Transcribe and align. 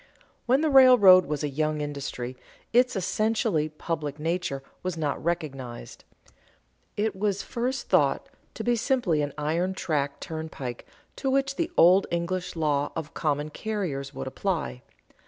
_When 0.47 0.61
the 0.61 0.69
railroad 0.71 1.27
was 1.27 1.43
a 1.43 1.47
young 1.47 1.79
industry, 1.79 2.35
its 2.73 2.95
essentially 2.95 3.69
public 3.69 4.17
nature 4.19 4.63
was 4.81 4.97
not 4.97 5.23
recognized. 5.23 6.05
It 6.97 7.15
was 7.15 7.43
at 7.43 7.47
first 7.47 7.87
thought 7.87 8.27
to 8.55 8.63
be 8.63 8.75
simply 8.75 9.21
an 9.21 9.31
iron 9.37 9.75
track 9.75 10.19
turnpike 10.19 10.87
to 11.17 11.29
which 11.29 11.55
the 11.55 11.69
old 11.77 12.07
English 12.09 12.55
law 12.55 12.91
of 12.95 13.13
common 13.13 13.51
carriers 13.51 14.11
would 14.11 14.25
apply. 14.25 14.81